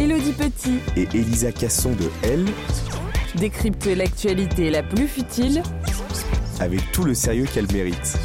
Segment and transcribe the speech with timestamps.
[0.00, 2.44] Elodie Petit Et Elisa Casson de Elle,
[3.34, 5.60] décrypte l'actualité la plus futile
[6.60, 8.16] avec tout le sérieux qu'elle mérite.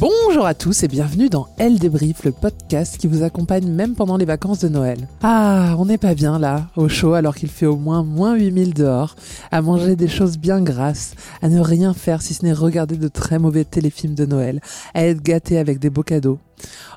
[0.00, 4.16] Bonjour à tous et bienvenue dans Elle débrief, le podcast qui vous accompagne même pendant
[4.16, 5.08] les vacances de Noël.
[5.22, 8.72] Ah, on n'est pas bien là, au chaud alors qu'il fait au moins moins 8000
[8.72, 9.16] dehors,
[9.52, 13.08] à manger des choses bien grasses, à ne rien faire si ce n'est regarder de
[13.08, 14.60] très mauvais téléfilms de Noël,
[14.94, 16.38] à être gâté avec des beaux cadeaux.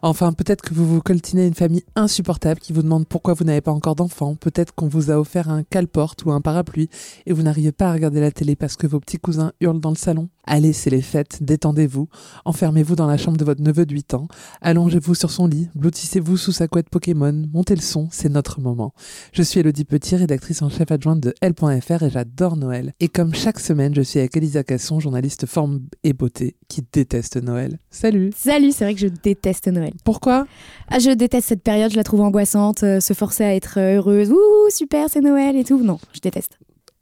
[0.01, 3.61] Enfin, peut-être que vous vous coltinez une famille insupportable qui vous demande pourquoi vous n'avez
[3.61, 4.35] pas encore d'enfants.
[4.35, 6.89] Peut-être qu'on vous a offert un cale-porte ou un parapluie
[7.25, 9.89] et vous n'arrivez pas à regarder la télé parce que vos petits cousins hurlent dans
[9.89, 10.29] le salon.
[10.45, 12.07] Allez, c'est les fêtes, détendez-vous,
[12.45, 14.29] enfermez-vous dans la chambre de votre neveu de 8 ans,
[14.61, 18.93] allongez-vous sur son lit, blottissez-vous sous sa couette Pokémon, montez le son, c'est notre moment.
[19.33, 22.93] Je suis Elodie Petit, rédactrice en chef adjointe de L.fr et j'adore Noël.
[23.01, 27.35] Et comme chaque semaine, je suis avec Elisa Casson, journaliste forme et beauté, qui déteste
[27.35, 27.77] Noël.
[27.89, 29.93] Salut Salut, c'est vrai que je déteste Noël.
[30.03, 30.45] Pourquoi?
[30.89, 33.97] Ah, je déteste cette période, je la trouve angoissante, euh, se forcer à être euh,
[33.97, 34.31] heureuse.
[34.31, 35.81] Ouh, super, c'est Noël et tout.
[35.83, 36.57] Non, je déteste.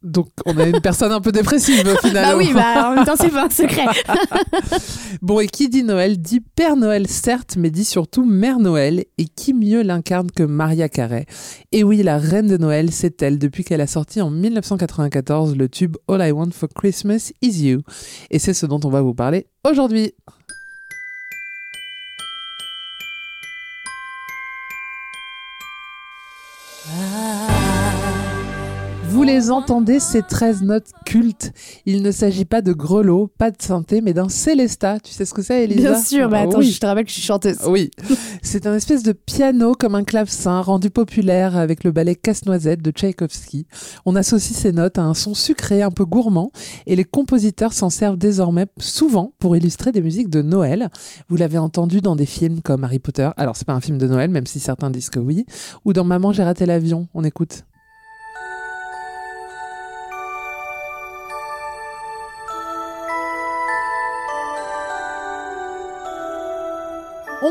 [0.06, 2.38] Donc on a une personne un peu dépressive finalement.
[2.38, 3.86] Bah oui, bah en même temps, c'est pas un secret.
[5.22, 9.06] Bon, et qui dit Noël dit Père Noël, certes, mais dit surtout Mère Noël.
[9.18, 11.26] Et qui mieux l'incarne que Maria Carey?
[11.72, 15.68] Et oui, la reine de Noël, c'est elle, depuis qu'elle a sorti en 1994 le
[15.68, 17.82] tube All I Want for Christmas Is You.
[18.30, 20.14] Et c'est ce dont on va vous parler aujourd'hui.
[26.88, 27.55] 啊。
[29.16, 31.54] Vous les entendez, ces 13 notes cultes.
[31.86, 35.00] Il ne s'agit pas de grelots, pas de synthé, mais d'un célesta.
[35.00, 36.70] Tu sais ce que c'est, Elisa Bien sûr, mais Ah attends, oui.
[36.70, 37.60] je te rappelle que je suis chanteuse.
[37.66, 37.92] Oui,
[38.42, 42.92] c'est un espèce de piano comme un clavecin rendu populaire avec le ballet Casse-Noisette de
[42.92, 43.68] Tchaïkovski.
[44.06, 46.52] On associe ces notes à un son sucré un peu gourmand
[46.86, 50.90] et les compositeurs s'en servent désormais souvent pour illustrer des musiques de Noël.
[51.30, 54.08] Vous l'avez entendu dans des films comme Harry Potter, alors c'est pas un film de
[54.08, 55.46] Noël même si certains disent que oui,
[55.86, 57.64] ou dans Maman j'ai raté l'avion, on écoute.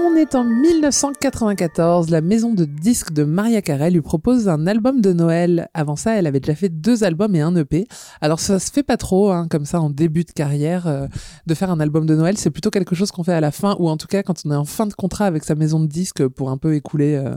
[0.06, 5.00] On est en 1994, la maison de disques de Maria Carey lui propose un album
[5.00, 5.70] de Noël.
[5.72, 7.86] Avant ça, elle avait déjà fait deux albums et un EP.
[8.20, 11.06] Alors ça se fait pas trop, hein, comme ça en début de carrière, euh,
[11.46, 12.36] de faire un album de Noël.
[12.36, 14.50] C'est plutôt quelque chose qu'on fait à la fin, ou en tout cas quand on
[14.50, 17.36] est en fin de contrat avec sa maison de disques pour un peu écouler euh,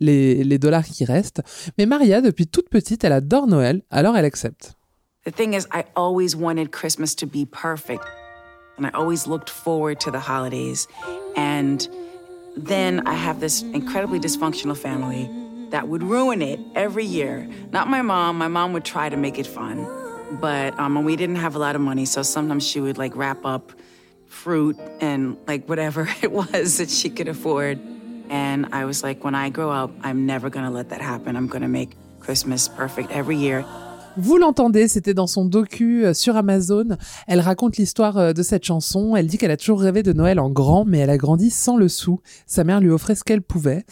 [0.00, 1.42] les, dollars qui restent.
[1.76, 4.74] Mais Maria, depuis toute petite, elle adore Noël, alors elle accepte.
[5.26, 8.04] The thing is, I always wanted Christmas to be perfect.
[8.78, 10.86] And I always looked forward to the holidays.
[12.56, 15.30] Then I have this incredibly dysfunctional family
[15.70, 17.48] that would ruin it every year.
[17.70, 18.38] Not my mom.
[18.38, 19.86] My mom would try to make it fun.
[20.40, 23.44] But um, we didn't have a lot of money, so sometimes she would like wrap
[23.44, 23.72] up
[24.26, 27.78] fruit and like whatever it was that she could afford.
[28.28, 31.36] And I was like, when I grow up, I'm never gonna let that happen.
[31.36, 33.64] I'm gonna make Christmas perfect every year.
[34.18, 36.96] Vous l'entendez, c'était dans son docu euh, sur Amazon.
[37.26, 39.14] Elle raconte l'histoire euh, de cette chanson.
[39.14, 41.76] Elle dit qu'elle a toujours rêvé de Noël en grand, mais elle a grandi sans
[41.76, 42.20] le sou.
[42.46, 43.84] Sa mère lui offrait ce qu'elle pouvait.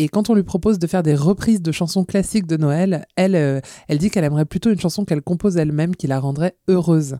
[0.00, 3.34] Et quand on lui propose de faire des reprises de chansons classiques de Noël, elle,
[3.34, 7.16] euh, elle dit qu'elle aimerait plutôt une chanson qu'elle compose elle-même qui la rendrait heureuse.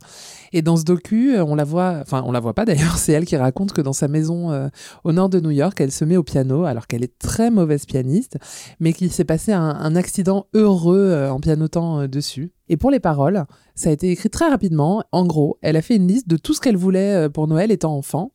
[0.52, 3.10] Et dans ce docu, euh, on la voit, enfin on la voit pas d'ailleurs, c'est
[3.10, 4.68] elle qui raconte que dans sa maison euh,
[5.02, 7.84] au nord de New York, elle se met au piano alors qu'elle est très mauvaise
[7.84, 8.38] pianiste,
[8.78, 12.52] mais qu'il s'est passé un, un accident heureux en pianotant dessus.
[12.68, 13.44] Et pour les paroles,
[13.74, 15.02] ça a été écrit très rapidement.
[15.10, 17.96] En gros, elle a fait une liste de tout ce qu'elle voulait pour Noël étant
[17.96, 18.30] enfant.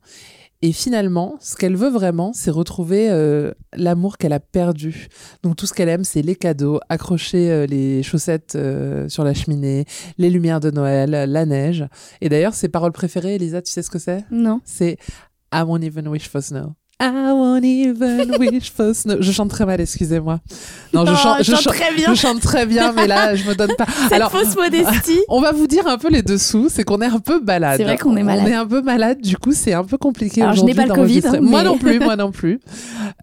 [0.64, 5.08] Et finalement, ce qu'elle veut vraiment, c'est retrouver euh, l'amour qu'elle a perdu.
[5.42, 9.34] Donc tout ce qu'elle aime, c'est les cadeaux, accrocher euh, les chaussettes euh, sur la
[9.34, 9.84] cheminée,
[10.16, 11.86] les lumières de Noël, la neige.
[12.22, 14.24] Et d'ailleurs, ses paroles préférées, Elisa, tu sais ce que c'est?
[14.30, 14.62] Non.
[14.64, 14.96] C'est
[15.52, 16.72] I won't even wish for snow.
[17.00, 19.16] I won't even wish for snow.
[19.20, 20.40] Je chante très mal, excusez-moi.
[20.92, 22.14] Non, je Oh, chante, je chante très bien.
[22.14, 23.86] Je chante très bien, mais là, je me donne pas.
[24.08, 25.20] Cette fausse modestie.
[25.28, 27.78] On va vous dire un peu les dessous, c'est qu'on est un peu malade.
[27.78, 28.44] C'est vrai qu'on est malade.
[28.46, 30.86] On est un peu malade, du coup, c'est un peu compliqué Alors, je n'ai pas
[30.86, 32.60] le Covid, hein, Moi non plus, moi non plus.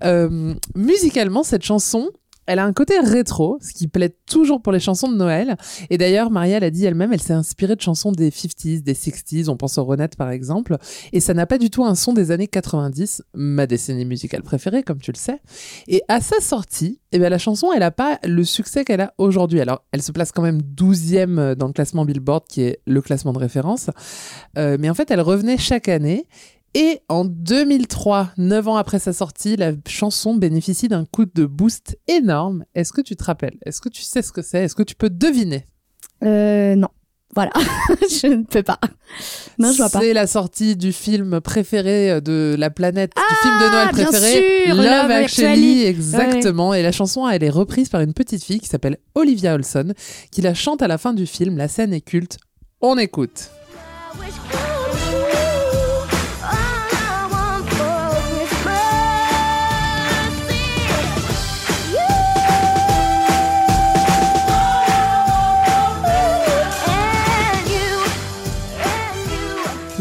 [0.04, 2.10] Euh, musicalement, cette chanson,
[2.52, 5.56] elle a un côté rétro, ce qui plaît toujours pour les chansons de Noël.
[5.90, 9.50] Et d'ailleurs, Maria l'a dit elle-même, elle s'est inspirée de chansons des 50s, des 60s,
[9.50, 10.76] on pense aux Ronettes par exemple.
[11.14, 14.84] Et ça n'a pas du tout un son des années 90, ma décennie musicale préférée,
[14.84, 15.40] comme tu le sais.
[15.88, 19.14] Et à sa sortie, eh ben, la chanson, elle n'a pas le succès qu'elle a
[19.18, 19.62] aujourd'hui.
[19.62, 23.32] Alors, elle se place quand même 12e dans le classement Billboard, qui est le classement
[23.32, 23.90] de référence.
[24.58, 26.28] Euh, mais en fait, elle revenait chaque année.
[26.74, 31.98] Et en 2003, 9 ans après sa sortie, la chanson bénéficie d'un coup de boost
[32.08, 32.64] énorme.
[32.76, 33.58] Est-ce que tu te rappelles?
[33.66, 34.64] Est-ce que tu sais ce que c'est?
[34.64, 35.66] Est-ce que tu peux deviner?
[36.24, 36.88] Euh, non.
[37.36, 37.52] Voilà.
[38.10, 38.80] je ne peux pas.
[39.58, 40.00] Non, je vois pas.
[40.00, 44.06] C'est la sortie du film préféré de la planète, du film de Noël Ah, bien
[44.06, 45.84] préféré, sûr, Love, Love Actually, Actually.
[45.86, 46.74] exactement.
[46.74, 49.94] Et la chanson, elle est reprise par une petite fille qui s'appelle Olivia Olson,
[50.32, 51.58] qui la chante à la fin du film.
[51.58, 52.38] La scène est culte.
[52.82, 53.50] On écoute.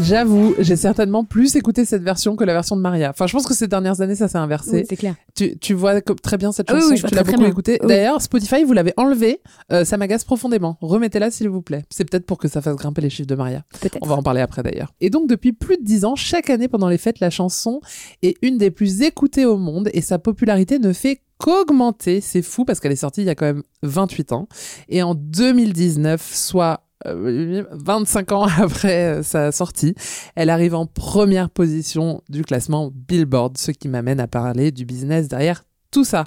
[0.03, 3.09] J'avoue, j'ai certainement plus écouté cette version que la version de Maria.
[3.09, 4.77] Enfin, je pense que ces dernières années, ça s'est inversé.
[4.79, 5.15] Oui, c'est clair.
[5.35, 7.79] Tu, tu vois très bien cette Ah oui, chanson, oui, tu l'as beaucoup écoutée.
[7.83, 10.77] D'ailleurs, Spotify, vous l'avez enlevé, euh, ça m'agace profondément.
[10.81, 11.83] Remettez-la s'il vous plaît.
[11.89, 13.63] C'est peut-être pour que ça fasse grimper les chiffres de Maria.
[13.79, 13.97] Peut-être.
[14.01, 14.93] On va en parler après d'ailleurs.
[15.01, 17.81] Et donc, depuis plus de dix ans, chaque année pendant les fêtes, la chanson
[18.21, 22.21] est une des plus écoutées au monde et sa popularité ne fait qu'augmenter.
[22.21, 24.47] C'est fou parce qu'elle est sortie il y a quand même 28 ans.
[24.89, 29.95] Et en 2019, soit 25 ans après euh, sa sortie,
[30.35, 35.27] elle arrive en première position du classement Billboard, ce qui m'amène à parler du business
[35.27, 36.25] derrière tout ça.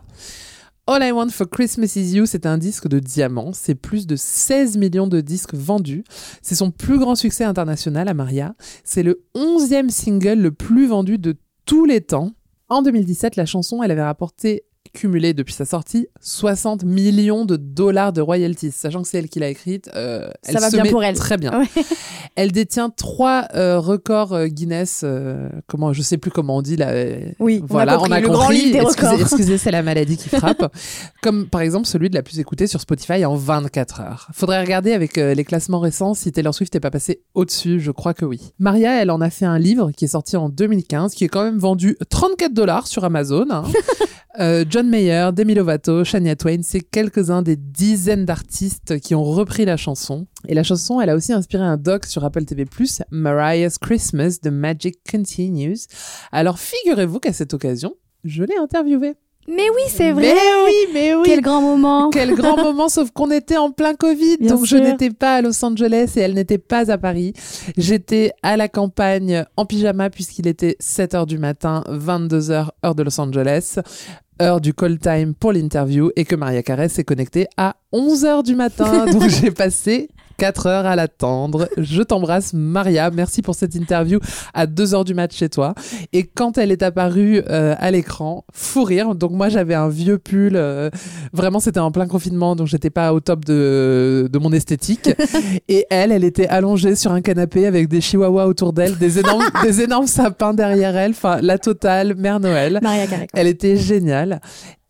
[0.86, 3.52] All I Want for Christmas Is You, c'est un disque de diamant.
[3.54, 6.04] C'est plus de 16 millions de disques vendus.
[6.42, 8.54] C'est son plus grand succès international à Maria.
[8.84, 12.32] C'est le 11e single le plus vendu de tous les temps.
[12.68, 18.12] En 2017, la chanson, elle avait rapporté cumulé depuis sa sortie 60 millions de dollars
[18.12, 19.90] de royalties, sachant que c'est elle qui l'a écrite.
[19.96, 21.16] euh, elle Ça va se bien met pour elle.
[21.16, 21.58] Très bien.
[21.58, 21.66] Ouais.
[22.36, 25.02] Elle détient trois euh, records euh, Guinness.
[25.04, 26.92] euh, comment, je sais plus comment on dit là.
[27.38, 28.70] Oui, on a voilà, compris, on a le compris.
[28.72, 30.74] grand excusez, excusez, c'est la maladie qui frappe.
[31.22, 34.28] Comme par exemple celui de la plus écoutée sur Spotify en 24 heures.
[34.32, 37.78] Faudrait regarder avec les classements récents si Taylor Swift n'est pas passé au-dessus.
[37.78, 38.40] Je crois que oui.
[38.58, 41.44] Maria, elle en a fait un livre qui est sorti en 2015, qui est quand
[41.44, 43.46] même vendu 34 dollars sur Amazon.
[43.50, 43.62] hein.
[44.74, 49.76] John Mayer, Demi Lovato, Shania Twain, c'est quelques-uns des dizaines d'artistes qui ont repris la
[49.76, 50.26] chanson.
[50.48, 52.66] Et la chanson, elle a aussi inspiré un doc sur Apple TV+,
[53.12, 55.86] Mariah's Christmas, The Magic Continues.
[56.32, 59.14] Alors figurez-vous qu'à cette occasion, je l'ai interviewée.
[59.46, 60.22] Mais oui, c'est vrai.
[60.22, 61.22] Mais oui, mais oui.
[61.26, 62.08] Quel grand moment.
[62.10, 65.42] Quel grand moment, sauf qu'on était en plein Covid, Bien donc je n'étais pas à
[65.42, 67.34] Los Angeles et elle n'était pas à Paris.
[67.76, 72.94] J'étais à la campagne en pyjama puisqu'il était 7 heures du matin, 22 heures heure
[72.94, 73.78] de Los Angeles,
[74.40, 78.42] heure du call time pour l'interview et que Maria Carey s'est connectée à 11 heures
[78.42, 79.06] du matin.
[79.12, 81.68] Donc j'ai passé 4 heures à l'attendre.
[81.76, 84.18] Je t'embrasse Maria, merci pour cette interview
[84.52, 85.74] à 2 heures du match chez toi.
[86.12, 89.14] Et quand elle est apparue euh, à l'écran, fou rire.
[89.14, 90.90] Donc moi j'avais un vieux pull, euh,
[91.32, 95.10] vraiment c'était en plein confinement, donc j'étais pas au top de, de mon esthétique.
[95.68, 99.44] Et elle, elle était allongée sur un canapé avec des chihuahuas autour d'elle, des énormes,
[99.62, 102.78] des énormes sapins derrière elle, enfin la totale, Mère Noël.
[102.82, 103.18] Maria quoi.
[103.34, 104.40] Elle était géniale.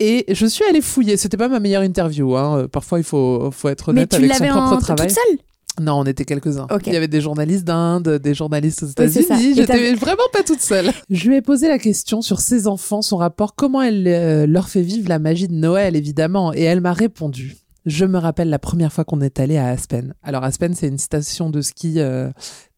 [0.01, 1.17] Et je suis allée fouiller.
[1.17, 2.37] C'était pas ma meilleure interview.
[2.37, 2.59] Hein.
[2.59, 5.07] Euh, Parfois, il faut, faut être Mais honnête tu avec son l'avais propre en travail.
[5.09, 5.39] toute seule?
[5.81, 6.69] Non, on était quelques-uns.
[6.87, 8.93] Il y avait des journalistes d'Inde, des journalistes aux Oui.
[8.93, 9.51] États-Unis.
[9.51, 10.91] Et J'étais vraiment pas toute seule.
[11.11, 14.69] Je lui ai posé la question sur ses enfants, son rapport, comment elle euh, leur
[14.69, 16.53] fait vivre la magie de Noël, évidemment.
[16.55, 17.57] Et elle m'a répondu.
[17.87, 20.15] Je me rappelle la première fois qu'on est allé à Aspen.
[20.23, 22.31] Alors Aspen, c'est une station de ski euh,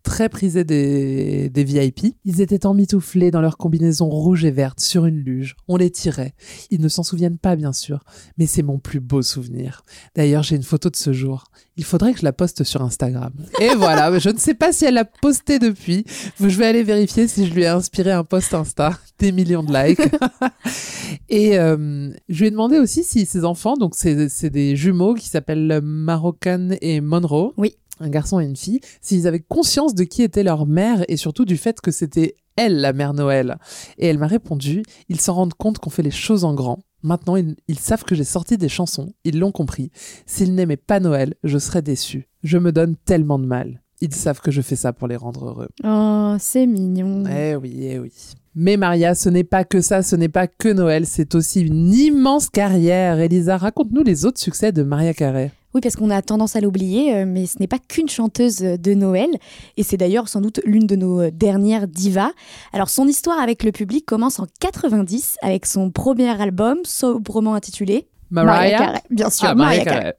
[0.06, 2.14] très prisée des, des VIP.
[2.24, 5.56] Ils étaient emmitouflés dans leur combinaison rouge et verte sur une luge.
[5.66, 6.34] On les tirait.
[6.70, 8.04] Ils ne s'en souviennent pas, bien sûr,
[8.38, 9.82] mais c'est mon plus beau souvenir.
[10.14, 11.44] D'ailleurs, j'ai une photo de ce jour.
[11.76, 13.32] Il faudrait que je la poste sur Instagram.
[13.60, 16.04] Et voilà, je ne sais pas si elle l'a postée depuis.
[16.38, 18.96] Je vais aller vérifier si je lui ai inspiré un post Insta.
[19.18, 20.00] Des millions de likes.
[21.28, 25.14] et euh, je lui ai demandé aussi si ses enfants, donc c'est c'est des jumeaux
[25.14, 27.54] qui s'appellent Marocan et Monroe.
[27.56, 27.76] Oui.
[28.00, 31.44] Un garçon et une fille, s'ils avaient conscience de qui était leur mère et surtout
[31.44, 33.58] du fait que c'était elle la mère Noël.
[33.98, 36.80] Et elle m'a répondu, ils s'en rendent compte qu'on fait les choses en grand.
[37.02, 39.90] Maintenant, ils, ils savent que j'ai sorti des chansons, ils l'ont compris.
[40.26, 42.28] S'ils n'aimaient pas Noël, je serais déçu.
[42.42, 43.82] Je me donne tellement de mal.
[44.00, 45.68] Ils savent que je fais ça pour les rendre heureux.
[45.84, 47.24] Oh, c'est mignon.
[47.26, 48.12] Eh oui, eh oui.
[48.54, 51.92] Mais Maria, ce n'est pas que ça, ce n'est pas que Noël, c'est aussi une
[51.92, 53.20] immense carrière.
[53.20, 55.52] Elisa, raconte-nous les autres succès de Maria Carey.
[55.76, 58.94] Oui, parce qu'on a tendance à l'oublier, euh, mais ce n'est pas qu'une chanteuse de
[58.94, 59.28] Noël,
[59.76, 62.30] et c'est d'ailleurs sans doute l'une de nos euh, dernières divas.
[62.72, 68.08] Alors son histoire avec le public commence en 90 avec son premier album, sobrement intitulé
[68.30, 69.02] Mariah Carey.
[69.10, 70.16] Bien sûr, Ah, Mariah Mariah Carey.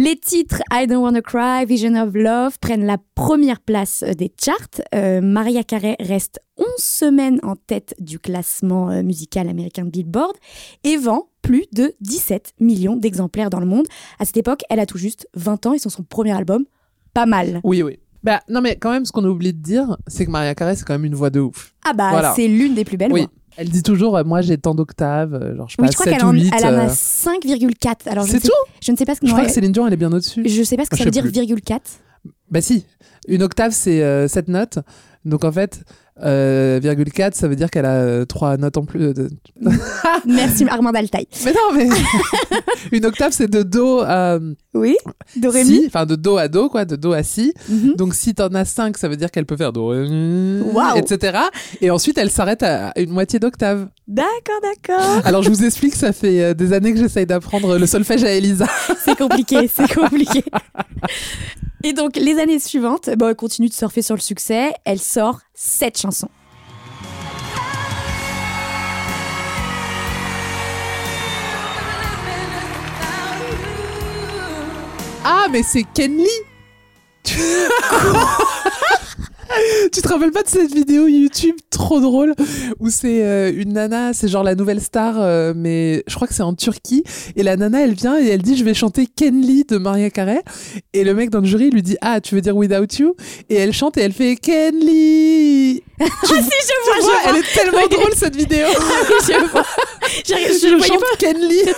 [0.00, 4.32] Les titres I Don't Wanna Cry, Vision of Love prennent la première place euh, des
[4.40, 4.80] charts.
[4.94, 10.36] Euh, Mariah Carey reste 11 semaines en tête du classement euh, musical américain de Billboard
[10.84, 13.86] et vend plus de 17 millions d'exemplaires dans le monde.
[14.20, 16.64] À cette époque, elle a tout juste 20 ans et c'est son premier album.
[17.12, 17.60] Pas mal.
[17.64, 17.98] Oui, oui.
[18.22, 20.76] Bah, non, mais quand même, ce qu'on a oublié de dire, c'est que Maria Carey,
[20.76, 21.74] c'est quand même une voix de ouf.
[21.84, 22.34] Ah bah, Voilà.
[22.36, 23.22] c'est l'une des plus belles oui.
[23.22, 23.30] voix.
[23.56, 26.14] Elle dit toujours, euh, moi j'ai tant d'octaves, euh, genre je Oui, je crois 7
[26.14, 26.52] qu'elle ou en, 8.
[26.56, 28.08] elle en euh, a 5,4.
[28.08, 28.52] Alors je C'est ne tout?
[28.80, 30.42] je ne sais pas ce que Je crois que Céline Dion, elle est bien au-dessus.
[30.48, 31.32] Je sais pas ce que ça veut dire plus.
[31.32, 31.82] virgule 4.
[32.50, 32.84] Bah si,
[33.26, 34.78] une octave c'est 7 notes.
[35.24, 35.82] Donc en fait,
[36.24, 39.02] euh, virgule 4, ça veut dire qu'elle a 3 notes en plus.
[39.02, 39.28] euh, de-
[40.26, 41.26] Merci Armand Altaï.
[41.44, 41.88] Mais non, mais
[42.92, 44.38] une octave c'est de Do à
[44.74, 44.96] Oui,
[45.36, 45.86] do ré Si, mi.
[45.86, 47.52] enfin de Do à Do, quoi, de Do à Si.
[47.68, 47.94] Mhm.
[47.96, 50.96] Donc si t'en as 5, ça veut dire qu'elle peut faire Do, Waouh.
[50.98, 51.38] etc.
[51.80, 53.88] Et ensuite elle s'arrête à une moitié d'octave.
[54.06, 55.20] D'accord, d'accord.
[55.26, 58.32] Alors je vous explique, ça fait euh, des années que j'essaye d'apprendre le solfège à
[58.32, 58.66] Elisa.
[59.04, 60.42] C'est compliqué, c'est compliqué.
[61.84, 64.72] Et donc, les années suivantes, bon, elle continue de surfer sur le succès.
[64.84, 66.28] Elle sort sept chansons.
[75.24, 76.26] Ah, mais c'est Ken Lee
[79.48, 82.34] Tu Tu te rappelles pas de cette vidéo YouTube trop drôle
[82.80, 86.34] où c'est euh, une nana, c'est genre la nouvelle star, euh, mais je crois que
[86.34, 87.02] c'est en Turquie.
[87.36, 90.10] Et la nana, elle vient et elle dit Je vais chanter Ken Lee de Maria
[90.10, 90.42] Carey.
[90.92, 93.14] Et le mec dans le jury lui dit Ah, tu veux dire Without You?
[93.48, 97.14] Et elle chante et elle fait Ken Lee Ah si, je vois, Tu je vois.
[97.28, 97.88] Elle est tellement Oui.
[97.96, 98.66] drôle cette vidéo
[99.26, 99.64] je vois.
[100.26, 101.16] J'arrive- je Je le voyais chante pas.
[101.18, 101.72] Ken Lee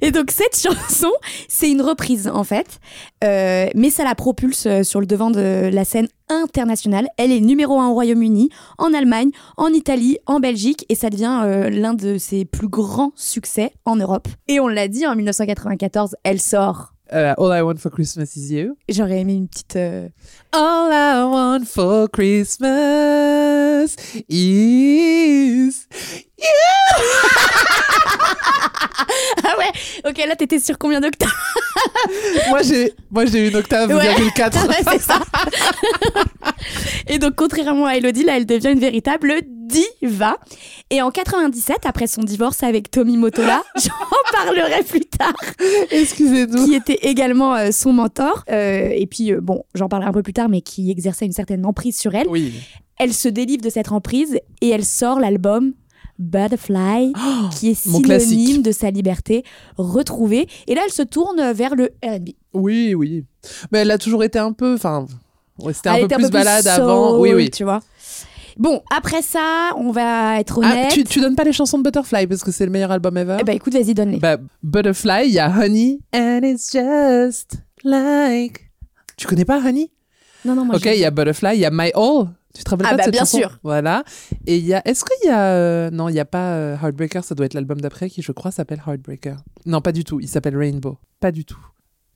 [0.00, 1.12] Et donc cette chanson,
[1.48, 2.80] c'est une reprise en fait,
[3.24, 7.08] Euh, mais ça la propulse euh, sur le devant de la scène internationale.
[7.16, 8.48] Elle est numéro un au Royaume-Uni,
[8.78, 13.12] en Allemagne, en Italie, en Belgique, et ça devient euh, l'un de ses plus grands
[13.16, 14.28] succès en Europe.
[14.46, 16.92] Et on l'a dit, en 1994, elle sort.
[17.10, 18.76] All I Want for Christmas is You.
[18.90, 19.76] J'aurais aimé une petite.
[19.76, 20.08] euh,
[20.52, 23.96] All I want for Christmas
[24.28, 25.86] is
[26.38, 26.44] ouais,
[30.18, 31.30] ok, là t'étais sur combien d'octaves?
[32.50, 34.02] Moi j'ai moi j'ai une octave Ouais.
[34.02, 34.68] virgule 4.
[34.68, 35.20] Ouais, c'est ça.
[37.08, 40.36] Et donc, contrairement à Elodie, là, elle devient une véritable diva.
[40.90, 45.32] Et en 97, après son divorce avec Tommy Motola, j'en parlerai plus tard,
[45.90, 46.64] Excusez-nous.
[46.66, 48.44] qui était également euh, son mentor.
[48.50, 51.32] Euh, et puis, euh, bon, j'en parlerai un peu plus tard, mais qui exerçait une
[51.32, 52.28] certaine emprise sur elle.
[52.28, 52.52] Oui.
[52.98, 55.72] Elle se délivre de cette emprise et elle sort l'album
[56.18, 57.12] Butterfly,
[57.58, 59.44] qui est synonyme de sa liberté
[59.76, 60.48] retrouvée.
[60.66, 62.30] Et là, elle se tourne vers le R&B.
[62.54, 63.24] Oui, oui.
[63.72, 65.06] Mais elle a toujours été un peu enfin
[65.72, 67.18] c'était un Elle peu plus balade avant.
[67.18, 67.50] Oui, oui.
[67.50, 67.80] Tu vois.
[68.56, 70.92] Bon, après ça, on va être Ah, honnête.
[70.92, 73.36] tu, tu donnes pas les chansons de Butterfly parce que c'est le meilleur album ever
[73.40, 74.18] Eh ben écoute, vas-y, donne-les.
[74.18, 78.68] Bah, Butterfly, il y a Honey and it's just like.
[79.16, 79.90] Tu connais pas Honey?
[80.44, 82.28] Non, non, moi Ok, il y a Butterfly, il y a My All.
[82.54, 83.58] Tu te rappelles Ah pas de bah, cette bien chanson sûr.
[83.62, 84.04] Voilà.
[84.46, 84.82] Et il y a.
[84.86, 85.52] Est-ce qu'il y a.
[85.54, 88.32] euh, Non, il y a pas euh, Heartbreaker, ça doit être l'album d'après qui, je
[88.32, 89.36] crois, s'appelle Heartbreaker.
[89.66, 90.18] Non, pas du tout.
[90.20, 90.98] Il s'appelle Rainbow.
[91.20, 91.58] Pas du tout.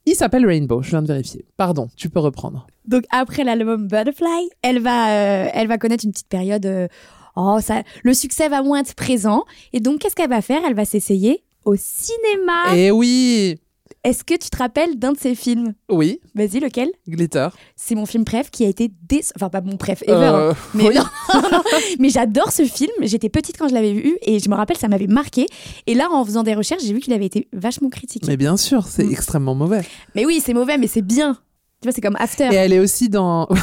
[0.05, 1.45] Il s'appelle Rainbow, je viens de vérifier.
[1.57, 2.67] Pardon, tu peux reprendre.
[2.89, 5.11] Donc après l'album Butterfly, elle va,
[5.45, 6.67] euh, elle va connaître une petite période.
[6.67, 6.89] euh,
[7.37, 9.45] oh, ça, le succès va moins être présent.
[9.73, 10.61] Et donc, qu'est-ce qu'elle va faire?
[10.67, 12.75] Elle va s'essayer au cinéma.
[12.75, 13.61] Eh oui
[14.05, 15.75] Est-ce que tu te rappelles d'un de ces films?
[15.89, 16.91] Oui, Vas-y, lequel?
[17.09, 17.49] Glitter.
[17.77, 19.21] C'est mon film préf qui a été dé...
[19.37, 20.57] Enfin, pas mon préf ever, Euh, hein.
[20.75, 20.95] mais, oui.
[20.97, 21.05] non,
[21.53, 21.63] non,
[22.01, 22.91] mais j'adore ce film.
[23.03, 25.47] J'étais petite quand je l'avais vu et je me rappelle, ça m'avait marqué.
[25.87, 28.27] Et là, en faisant des recherches, j'ai vu qu'il avait été vachement critiqué.
[28.27, 29.13] Mais bien sûr, c'est Mm.
[29.13, 29.83] extrêmement mauvais.
[30.17, 31.39] Mais oui, c'est mauvais, mais c'est bien.
[31.83, 32.49] Tu vois, c'est comme After.
[32.53, 33.49] Et elle est aussi dans.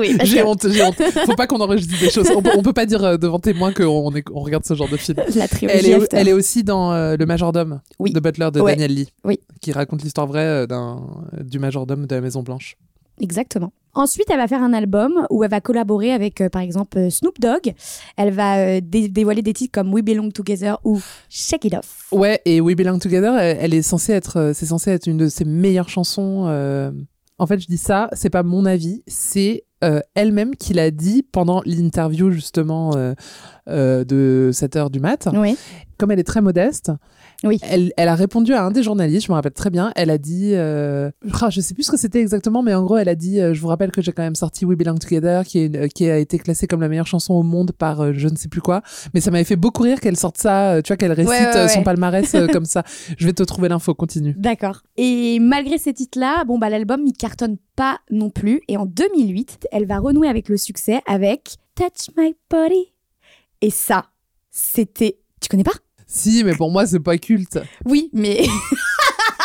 [0.00, 0.96] Oui, j'ai honte, j'ai honte.
[1.26, 2.28] Faut pas qu'on enregistre des choses.
[2.34, 3.84] On peut, on peut pas dire euh, devant témoin qu'on
[4.32, 5.16] on regarde ce genre de film.
[5.36, 6.16] La trilogie Elle est, After.
[6.16, 8.12] elle est aussi dans euh, Le Majordome Oui.
[8.12, 8.72] de Butler de Ouais.
[8.72, 9.38] Daniel Lee, Oui.
[9.60, 11.00] qui raconte l'histoire vraie euh, d'un,
[11.40, 12.76] du majordome de la Maison Blanche.
[13.20, 13.72] Exactement.
[13.94, 17.40] Ensuite, elle va faire un album où elle va collaborer avec, euh, par exemple, Snoop
[17.40, 17.74] Dogg.
[18.16, 22.06] Elle va euh, dé- dévoiler des titres comme We Belong Together ou Shake It Off.
[22.12, 25.16] Ouais, et We Belong Together, elle, elle est censée être, euh, c'est censé être une
[25.16, 26.44] de ses meilleures chansons.
[27.38, 31.22] En fait, je dis ça, c'est pas mon avis, c'est euh, elle-même qui l'a dit
[31.22, 33.14] pendant l'interview justement euh,
[33.68, 35.28] euh, de 7 heures du mat.
[35.34, 35.56] Oui.
[35.98, 36.92] Comme elle est très modeste,
[37.42, 37.58] Oui.
[37.62, 39.90] elle, elle a répondu à un des journalistes, je me rappelle très bien.
[39.96, 41.10] Elle a dit, euh,
[41.40, 43.52] ah, je sais plus ce que c'était exactement, mais en gros, elle a dit, euh,
[43.52, 46.08] je vous rappelle que j'ai quand même sorti We Belong Together, qui, est une- qui
[46.08, 48.60] a été classée comme la meilleure chanson au monde par euh, je ne sais plus
[48.60, 48.80] quoi.
[49.12, 51.82] Mais ça m'avait fait beaucoup rire qu'elle sorte ça, tu vois, qu'elle récite ouais, son
[51.82, 52.84] palmarès comme ça.
[53.18, 54.34] Je vais te trouver l'info, continue.
[54.38, 54.82] D'accord.
[54.96, 58.60] Et malgré ces titres-là, bon, bah, l'album, il cartonne pas non plus.
[58.68, 62.92] Et en 2008, elle va renouer avec le succès avec Touch My Body.
[63.60, 64.06] Et ça,
[64.50, 65.18] c'était.
[65.40, 65.74] Tu connais pas?
[66.06, 67.58] Si, mais pour moi, c'est pas culte.
[67.84, 68.46] Oui, mais.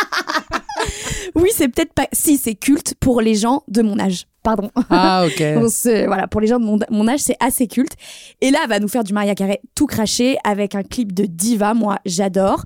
[1.35, 2.07] oui, c'est peut-être pas.
[2.13, 4.27] Si, c'est culte pour les gens de mon âge.
[4.43, 4.69] Pardon.
[4.89, 5.41] Ah, ok.
[6.07, 7.93] Voilà, pour les gens de mon, mon âge, c'est assez culte.
[8.41, 11.25] Et là, elle va nous faire du Maria Carey tout craché avec un clip de
[11.25, 11.73] diva.
[11.73, 12.63] Moi, j'adore.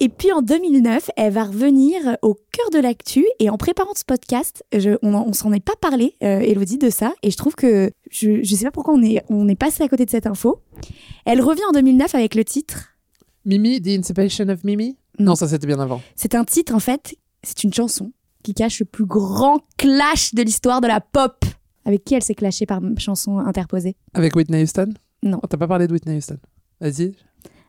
[0.00, 3.26] Et puis en 2009, elle va revenir au cœur de l'actu.
[3.40, 6.90] Et en préparant ce podcast, je- on, on s'en est pas parlé, euh, Elodie, de
[6.90, 7.12] ça.
[7.22, 9.88] Et je trouve que je, je sais pas pourquoi on est, on est passé à
[9.88, 10.60] côté de cette info.
[11.24, 12.90] Elle revient en 2009 avec le titre.
[13.44, 14.96] Mimi, The Inspiration of Mimi?
[15.18, 15.26] Non.
[15.30, 16.00] Non, ça c'était bien avant.
[16.14, 18.12] C'est un titre, en fait, c'est une chanson
[18.44, 21.44] qui cache le plus grand clash de l'histoire de la pop.
[21.84, 23.96] Avec qui elle s'est clashée par chanson interposée?
[24.14, 24.92] Avec Whitney Houston?
[25.24, 25.40] Non.
[25.42, 26.38] Oh, T'as pas parlé de Whitney Houston
[26.80, 27.14] Vas-y,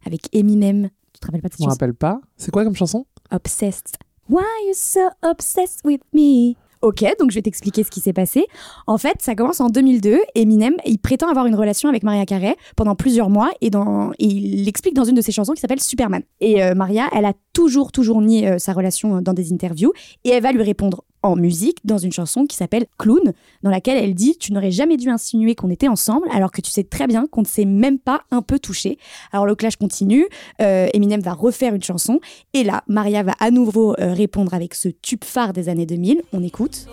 [0.06, 0.90] Avec Eminem.
[1.20, 2.22] Tu te rappelles pas de cette je me chanson rappelle pas.
[2.38, 3.06] C'est quoi comme chanson?
[3.32, 3.98] Obsessed.
[4.30, 6.56] Why you so obsessed with me?
[6.82, 8.46] Ok, donc je vais t'expliquer ce qui s'est passé.
[8.88, 10.22] En fait, ça commence en 2002.
[10.36, 14.26] Eminem, il prétend avoir une relation avec Maria Carey pendant plusieurs mois et, dans, et
[14.26, 16.22] il l'explique dans une de ses chansons qui s'appelle Superman.
[16.40, 19.92] Et euh, Maria, elle a toujours, toujours nié euh, sa relation euh, dans des interviews
[20.24, 23.98] et elle va lui répondre en musique dans une chanson qui s'appelle Clown, dans laquelle
[24.04, 27.08] elle dit Tu n'aurais jamais dû insinuer qu'on était ensemble alors que tu sais très
[27.08, 28.98] bien qu'on ne s'est même pas un peu touché.
[29.32, 30.28] Alors le clash continue,
[30.62, 32.20] euh, Eminem va refaire une chanson
[32.54, 36.22] et là, Maria va à nouveau euh, répondre avec ce tube phare des années 2000.
[36.34, 36.88] On écoute.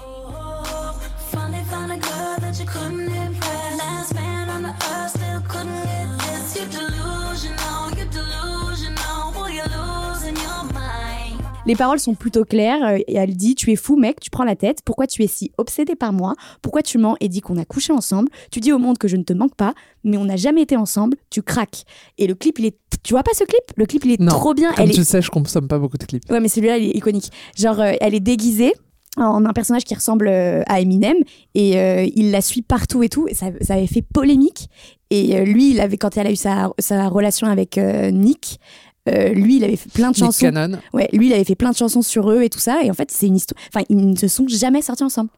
[11.67, 14.45] Les paroles sont plutôt claires euh, et elle dit Tu es fou, mec, tu prends
[14.45, 14.79] la tête.
[14.85, 16.35] Pourquoi tu es si obsédé par moi?
[16.63, 18.29] Pourquoi tu mens et dis qu'on a couché ensemble?
[18.53, 19.75] Tu dis au monde que je ne te manque pas,
[20.05, 21.17] mais on n'a jamais été ensemble.
[21.29, 21.83] Tu craques.
[22.19, 22.77] Et le clip, il est.
[23.03, 23.63] Tu vois pas ce clip?
[23.77, 24.29] Le clip, il est Non.
[24.29, 24.73] trop bien.
[24.75, 26.23] Comme Elle tu est- sais, je consomme pas beaucoup de clips.
[26.31, 27.31] Ouais, mais celui-là, il est iconique.
[27.57, 28.73] Genre, euh, elle est déguisée
[29.17, 31.17] en un personnage qui ressemble euh, à Eminem
[31.55, 33.27] et euh, il la suit partout et tout.
[33.29, 34.69] Et ça, ça avait fait polémique.
[35.11, 38.59] Et lui, il avait, quand elle a eu sa, sa relation avec euh, Nick,
[39.09, 40.53] euh, lui, il avait fait plein de chansons.
[40.93, 42.79] Ouais, lui, il avait fait plein de chansons sur eux et tout ça.
[42.83, 43.61] Et en fait, c'est une histoire.
[43.75, 45.31] Enfin, ils ne se sont jamais sortis ensemble.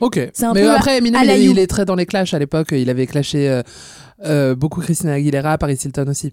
[0.00, 0.20] Ok.
[0.32, 2.68] C'est un Mais peu après, Eminem, il, il est très dans les clashs à l'époque.
[2.72, 3.62] Il avait clashé euh,
[4.24, 6.32] euh, beaucoup Christina Aguilera, Paris Hilton aussi.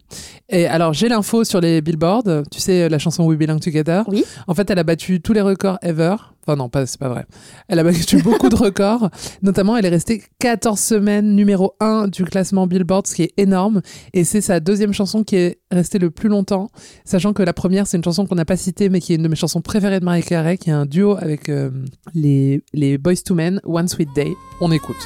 [0.50, 2.44] Et alors, j'ai l'info sur les billboards.
[2.52, 4.04] Tu sais, la chanson We Belong Together?
[4.08, 4.24] Oui.
[4.48, 6.16] En fait, elle a battu tous les records ever.
[6.46, 7.26] Enfin, non, pas, c'est pas vrai.
[7.68, 9.10] Elle a battu beaucoup de records.
[9.42, 13.82] Notamment, elle est restée 14 semaines numéro 1 du classement Billboard, ce qui est énorme.
[14.14, 16.70] Et c'est sa deuxième chanson qui est restée le plus longtemps.
[17.06, 19.24] Sachant que la première, c'est une chanson qu'on n'a pas citée, mais qui est une
[19.24, 21.70] de mes chansons préférées de Marie Carey, qui est un duo avec euh,
[22.14, 24.34] les, les Boys to Men, One Sweet Day.
[24.60, 24.98] On écoute.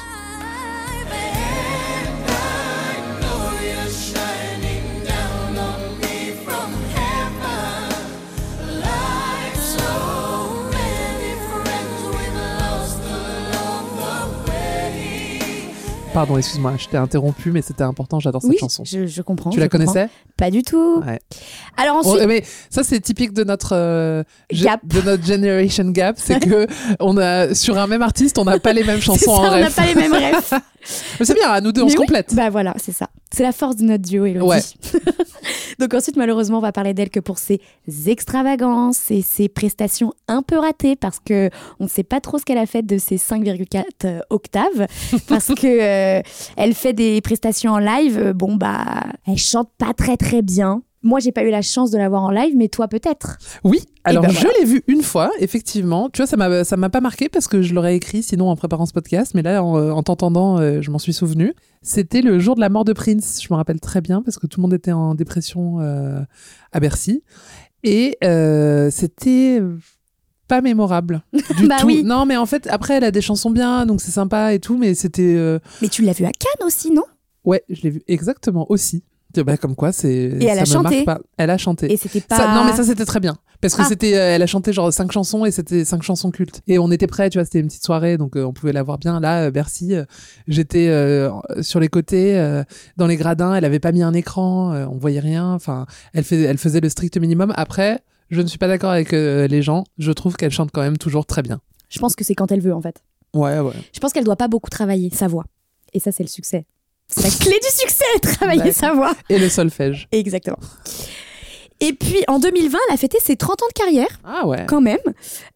[16.18, 18.82] Pardon, excuse-moi, je t'ai interrompu, mais c'était important, j'adore cette oui, chanson.
[18.84, 19.50] je, je comprends.
[19.50, 19.86] Tu la comprends.
[19.86, 20.08] connaissais?
[20.36, 21.00] Pas du tout.
[21.06, 21.20] Ouais.
[21.76, 24.80] Alors On- ensuite, mais ça c'est typique de notre euh, Gap.
[24.84, 26.66] de notre generation gap, c'est que
[26.98, 29.60] on a sur un même artiste, on n'a pas les mêmes chansons ça, en on
[29.60, 30.50] n'a pas les mêmes rêves.
[31.20, 32.34] Mais c'est bien, à nous deux on se complète.
[32.34, 33.08] Bah voilà, c'est ça.
[33.32, 34.44] C'est la force de notre duo, Elodie.
[34.44, 34.60] Ouais.
[35.78, 37.60] Donc ensuite, malheureusement, on va parler d'elle que pour ses
[38.06, 42.44] extravagances et ses prestations un peu ratées parce que on ne sait pas trop ce
[42.44, 44.86] qu'elle a fait de ses 5,4 euh, octaves
[45.28, 45.66] parce que
[46.08, 46.22] euh,
[46.56, 48.18] elle fait des prestations en live.
[48.18, 50.82] euh, Bon bah, elle chante pas très très bien.
[51.04, 53.38] Moi, j'ai pas eu la chance de la voir en live, mais toi peut-être.
[53.62, 54.50] Oui, alors ben je voilà.
[54.58, 56.10] l'ai vu une fois, effectivement.
[56.10, 58.56] Tu vois, ça m'a ça m'a pas marqué parce que je l'aurais écrit sinon en
[58.56, 61.54] préparant ce podcast, mais là, en, en t'entendant, euh, je m'en suis souvenu.
[61.82, 64.48] C'était le jour de la mort de Prince, je me rappelle très bien parce que
[64.48, 66.20] tout le monde était en dépression euh,
[66.72, 67.22] à Bercy.
[67.84, 69.62] Et euh, c'était
[70.48, 71.22] pas mémorable
[71.58, 71.86] du Bah tout.
[71.86, 72.02] oui.
[72.04, 74.76] Non, mais en fait, après, elle a des chansons bien, donc c'est sympa et tout,
[74.78, 75.34] mais c'était.
[75.36, 77.04] euh, Mais tu l'as vu à Cannes aussi, non?
[77.44, 79.04] Ouais, je l'ai vu exactement aussi.
[79.36, 80.10] Bah, comme quoi, c'est.
[80.10, 81.04] Et elle ça a chanté.
[81.04, 81.20] pas.
[81.36, 81.92] Elle a chanté.
[81.92, 82.36] Et c'était pas.
[82.36, 83.36] Ça- non, mais ça c'était très bien.
[83.60, 83.86] Parce que Ah.
[83.88, 86.60] c'était, euh, elle a chanté genre cinq chansons et c'était cinq chansons cultes.
[86.66, 88.82] Et on était prêts, tu vois, c'était une petite soirée, donc euh, on pouvait la
[88.82, 89.20] voir bien.
[89.20, 89.94] Là, euh, Bercy,
[90.46, 90.88] j'étais
[91.60, 92.62] sur les côtés,
[92.96, 95.52] dans les gradins, elle avait pas mis un écran, on voyait rien.
[95.52, 97.52] Enfin, elle, fait, elle faisait le strict minimum.
[97.56, 99.84] Après, je ne suis pas d'accord avec euh, les gens.
[99.98, 101.60] Je trouve qu'elle chante quand même toujours très bien.
[101.88, 103.02] Je pense que c'est quand elle veut, en fait.
[103.34, 103.72] Ouais, ouais.
[103.94, 105.44] Je pense qu'elle doit pas beaucoup travailler sa voix.
[105.94, 106.66] Et ça, c'est le succès.
[107.08, 109.12] C'est la clé du succès, travailler sa voix.
[109.30, 110.08] Et le solfège.
[110.12, 110.58] Exactement.
[111.80, 114.66] Et puis en 2020, elle a fêté ses 30 ans de carrière, Ah ouais.
[114.68, 114.98] quand même.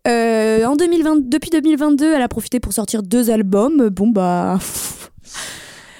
[0.07, 3.89] Euh, en 2020, depuis 2022, elle a profité pour sortir deux albums.
[3.89, 4.59] Bon, bah.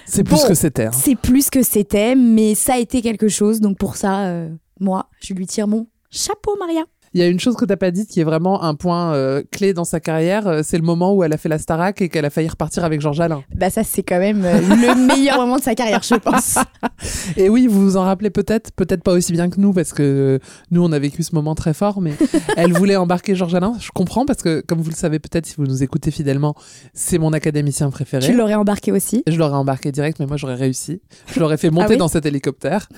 [0.07, 0.49] C'est plus Bon.
[0.49, 0.87] que c'était.
[0.87, 0.91] hein.
[0.93, 3.61] C'est plus que c'était, mais ça a été quelque chose.
[3.61, 6.87] Donc pour ça, euh, moi, je lui tire mon chapeau, Maria.
[7.15, 9.43] Il y a une chose que t'as pas dite qui est vraiment un point euh,
[9.51, 12.09] clé dans sa carrière, euh, c'est le moment où elle a fait la Starac et
[12.09, 13.43] qu'elle a failli repartir avec Georges Alain.
[13.55, 16.57] Bah ça, c'est quand même euh, le meilleur moment de sa carrière, je pense.
[17.37, 20.39] Et oui, vous vous en rappelez peut-être, peut-être pas aussi bien que nous, parce que
[20.71, 22.15] nous, on a vécu ce moment très fort, mais
[22.57, 23.75] elle voulait embarquer Georges Alain.
[23.79, 26.55] Je comprends, parce que, comme vous le savez peut-être, si vous nous écoutez fidèlement,
[26.95, 28.25] c'est mon académicien préféré.
[28.25, 29.23] tu l'aurais embarqué aussi.
[29.27, 31.03] Je l'aurais embarqué direct, mais moi, j'aurais réussi.
[31.27, 32.89] Je l'aurais fait monter Ah oui dans cet hélicoptère.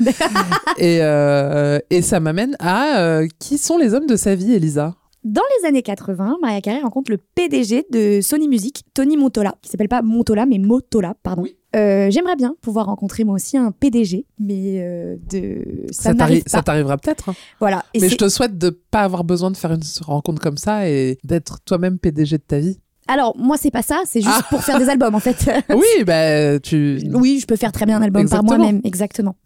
[0.79, 5.43] et, euh, et ça m'amène à qui sont les hommes de sa vie, Elisa Dans
[5.61, 9.89] les années 80, Maria Carey rencontre le PDG de Sony Music, Tony Montola, qui s'appelle
[9.89, 11.43] pas Montola, mais Motola, pardon.
[11.43, 11.57] Oui.
[11.77, 16.13] Euh, J'aimerais bien pouvoir rencontrer moi aussi un PDG, mais euh, de ça,
[16.47, 17.31] Ça t'arrivera peut-être.
[17.31, 17.35] hein.
[17.59, 17.85] Voilà.
[17.95, 20.89] Et Mais je te souhaite de pas avoir besoin de faire une rencontre comme ça
[20.89, 22.79] et d'être toi-même PDG de ta vie.
[23.07, 24.47] Alors moi c'est pas ça, c'est juste Ah.
[24.49, 25.51] pour faire des albums en fait.
[25.69, 27.01] Oui, bah tu.
[27.13, 28.49] Oui, je peux faire très bien un album Exactement.
[28.49, 29.37] par moi-même, exactement.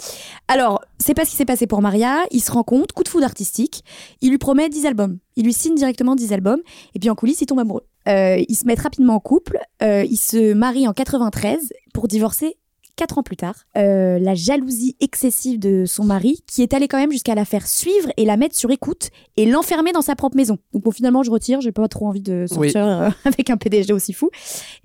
[0.48, 2.18] Alors, c'est pas ce qui s'est passé pour Maria.
[2.30, 3.84] Il se rend compte, coup de foudre artistique.
[4.20, 5.18] Il lui promet 10 albums.
[5.36, 6.60] Il lui signe directement 10 albums.
[6.94, 7.84] Et puis en coulisses, il tombe amoureux.
[8.08, 9.58] Euh, ils se mettent rapidement en couple.
[9.82, 11.58] Euh, ils se marient en 93
[11.92, 12.56] pour divorcer.
[12.98, 16.98] Quatre ans plus tard, Euh, la jalousie excessive de son mari, qui est allé quand
[16.98, 20.37] même jusqu'à la faire suivre et la mettre sur écoute et l'enfermer dans sa propre
[20.37, 20.58] maison.
[20.72, 23.92] Donc bon, finalement, je retire, j'ai pas trop envie de sortir euh, avec un PDG
[23.92, 24.30] aussi fou.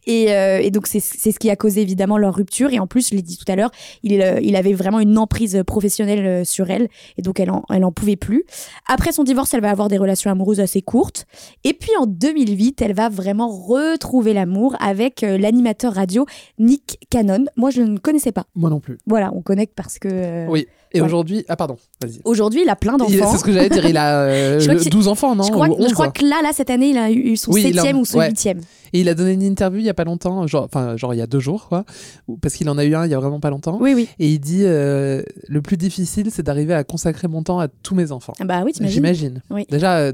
[0.05, 2.71] Et, euh, et donc c'est ce qui a causé évidemment leur rupture.
[2.71, 3.71] Et en plus, je l'ai dit tout à l'heure,
[4.03, 4.11] il,
[4.43, 8.15] il avait vraiment une emprise professionnelle sur elle, et donc elle en, elle en pouvait
[8.15, 8.43] plus.
[8.87, 11.25] Après son divorce, elle va avoir des relations amoureuses assez courtes.
[11.63, 16.27] Et puis en 2008, elle va vraiment retrouver l'amour avec l'animateur radio
[16.59, 17.45] Nick Cannon.
[17.57, 18.45] Moi, je ne connaissais pas.
[18.55, 18.99] Moi non plus.
[19.07, 20.67] Voilà, on connecte parce que euh, Oui.
[20.95, 21.43] Et aujourd'hui.
[21.49, 22.19] Ah, pardon, vas-y.
[22.23, 23.31] aujourd'hui, il a plein Il- d'enfants.
[23.31, 25.41] C'est ce que j'allais dire, il a euh, Je crois le- que- 12 enfants, non
[25.41, 25.93] Je crois, Ou que- je 11.
[25.93, 28.05] crois que là, là, cette année, il a eu son Oui, il en- septième ou
[28.05, 28.27] son ouais.
[28.27, 28.59] huitième.
[28.93, 31.17] Et il a donné une interview il y a pas longtemps, genre, enfin, genre il
[31.17, 31.83] y a deux jours, quoi,
[32.27, 33.79] ou- parce qu'il en a eu un il y a vraiment pas longtemps.
[33.81, 34.07] Oui, oui.
[34.19, 37.95] Et il dit euh, le plus difficile, c'est d'arriver à consacrer mon temps à tous
[37.95, 38.33] mes enfants.
[38.39, 38.93] Ah Bah oui, t'imagines.
[38.93, 39.41] J'imagine.
[39.49, 39.65] Oui.
[39.71, 40.13] Déjà, euh,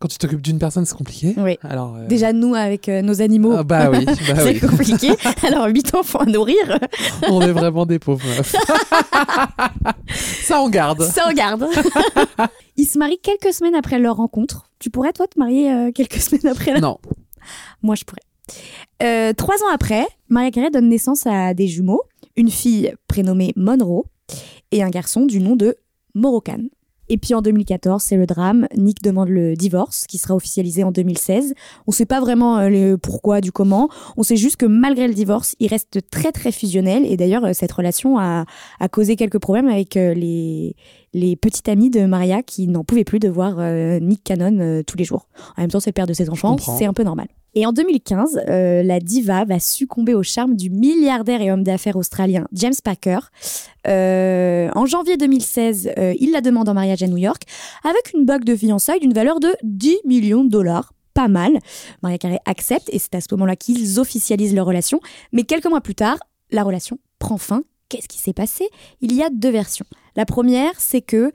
[0.00, 1.34] quand tu t'occupes d'une personne, c'est compliqué.
[1.38, 1.58] Oui.
[1.62, 1.96] Alors.
[1.96, 4.60] euh, Déjà, nous, avec euh, nos animaux, ah, bah oui, bah c'est oui.
[4.60, 5.10] compliqué.
[5.42, 6.78] Alors, huit enfants à nourrir,
[7.28, 8.54] On est vraiment des pauvres meufs.
[10.44, 11.02] Ça on garde.
[11.02, 11.66] ça regarde.
[12.76, 14.70] Ils se marient quelques semaines après leur rencontre.
[14.78, 16.80] Tu pourrais, toi, te marier euh, quelques semaines après la...
[16.80, 16.98] Non.
[17.82, 19.34] Moi, je pourrais.
[19.34, 22.02] Trois ans après, Maria Carey donne naissance à des jumeaux,
[22.36, 24.04] une fille prénommée Monroe
[24.72, 25.76] et un garçon du nom de
[26.14, 26.60] Moroccan.
[27.08, 28.66] Et puis en 2014, c'est le drame.
[28.76, 31.54] Nick demande le divorce, qui sera officialisé en 2016.
[31.86, 33.88] On ne sait pas vraiment euh, le pourquoi du comment.
[34.16, 37.04] On sait juste que malgré le divorce, il reste très très fusionnel.
[37.06, 38.44] Et d'ailleurs, euh, cette relation a,
[38.80, 40.76] a causé quelques problèmes avec euh, les,
[41.14, 43.56] les petites amies de Maria qui n'en pouvaient plus de voir
[44.00, 45.26] Nick Cannon tous les jours.
[45.56, 47.28] En même temps, c'est le père de ses enfants, c'est un peu normal.
[47.58, 51.96] Et en 2015, euh, la diva va succomber au charme du milliardaire et homme d'affaires
[51.96, 53.18] australien James Packer.
[53.88, 57.42] Euh, en janvier 2016, euh, il la demande en mariage à New York
[57.82, 60.92] avec une bague de fiançailles d'une valeur de 10 millions de dollars.
[61.14, 61.58] Pas mal.
[62.00, 65.00] Maria Carey accepte et c'est à ce moment-là qu'ils officialisent leur relation.
[65.32, 66.18] Mais quelques mois plus tard,
[66.52, 67.64] la relation prend fin.
[67.88, 68.68] Qu'est-ce qui s'est passé?
[69.00, 69.86] Il y a deux versions.
[70.18, 71.30] La première, c'est que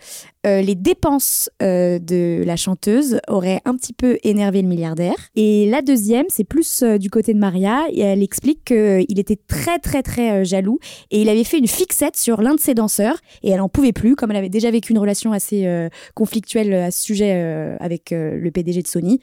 [0.45, 5.15] euh, les dépenses euh, de la chanteuse auraient un petit peu énervé le milliardaire.
[5.37, 7.85] Et la deuxième, c'est plus euh, du côté de Maria.
[7.97, 10.79] Elle explique qu'il était très très très jaloux
[11.11, 13.93] et il avait fait une fixette sur l'un de ses danseurs et elle en pouvait
[13.93, 17.31] plus, comme elle avait déjà vécu une relation assez conflictuelle à ce sujet
[17.79, 19.21] avec le PDG de Sony.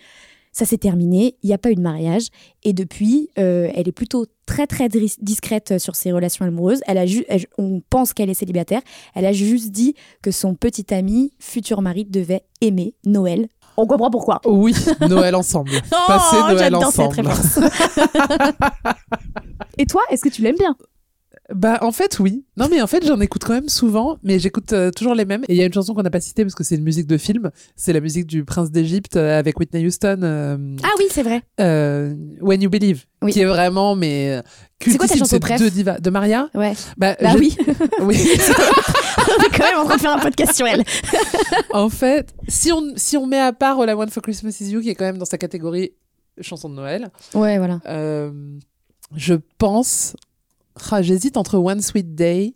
[0.52, 2.26] Ça s'est terminé, il n'y a pas eu de mariage.
[2.64, 6.80] Et depuis, euh, elle est plutôt très très dis- discrète sur ses relations amoureuses.
[6.88, 8.82] Elle a ju- elle- on pense qu'elle est célibataire.
[9.14, 13.46] Elle a juste dit que son petit ami, futur mari, devait aimer Noël.
[13.76, 14.40] On comprend pourquoi.
[14.44, 14.74] Oui,
[15.08, 15.70] Noël ensemble.
[16.06, 17.28] Passer Oh, Noël j'adore cette ensemble.
[17.28, 17.58] réponse.
[19.78, 20.76] Et toi, est-ce que tu l'aimes bien?
[21.54, 22.44] Bah en fait oui.
[22.56, 25.42] Non mais en fait j'en écoute quand même souvent, mais j'écoute euh, toujours les mêmes.
[25.48, 27.06] Et il y a une chanson qu'on n'a pas citée parce que c'est une musique
[27.08, 27.50] de film.
[27.76, 30.20] C'est la musique du Prince d'Égypte euh, avec Whitney Houston.
[30.22, 31.42] euh, Ah oui, c'est vrai.
[32.40, 33.32] When You Believe, Oui.
[33.32, 34.40] qui est vraiment mais
[34.84, 35.38] C'est quoi ta chanson
[35.72, 36.48] divas de Maria.
[36.54, 36.74] Ouais.
[36.96, 37.56] Bah, Bah oui.
[38.02, 38.16] oui.
[39.18, 40.84] On est quand même en train de faire un podcast sur elle.
[41.72, 44.70] en fait, si on si on met à part All I Want for Christmas Is
[44.70, 45.92] You qui est quand même dans sa catégorie
[46.40, 47.80] chanson de Noël, Ouais, voilà.
[49.16, 50.14] je pense
[50.90, 52.54] ah, j'hésite entre One Sweet Day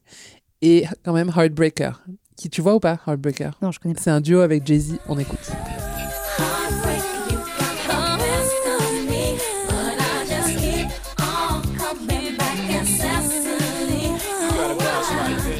[0.62, 2.03] et quand même Heartbreaker.
[2.37, 3.57] Qui tu vois ou pas Heartbreaker?
[3.62, 4.00] Non, je connais pas.
[4.00, 5.38] C'est un duo avec Jay-Z, on écoute.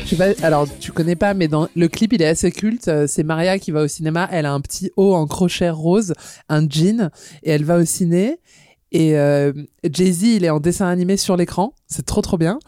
[0.05, 2.89] Je sais pas, alors tu connais pas, mais dans le clip il est assez culte.
[2.89, 4.29] Euh, C'est Maria qui va au cinéma.
[4.31, 6.13] Elle a un petit haut en crochet rose,
[6.49, 7.11] un jean,
[7.43, 8.39] et elle va au ciné.
[8.95, 9.53] Et euh,
[9.83, 11.75] Jay-Z il est en dessin animé sur l'écran.
[11.89, 12.59] C'est trop trop bien.